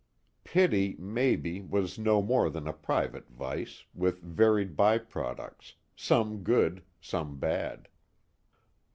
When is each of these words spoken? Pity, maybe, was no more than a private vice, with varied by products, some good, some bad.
Pity, 0.43 0.95
maybe, 0.97 1.61
was 1.61 1.99
no 1.99 2.23
more 2.23 2.49
than 2.49 2.67
a 2.67 2.73
private 2.73 3.29
vice, 3.29 3.85
with 3.93 4.19
varied 4.23 4.75
by 4.75 4.97
products, 4.97 5.75
some 5.95 6.41
good, 6.41 6.81
some 6.99 7.37
bad. 7.37 7.87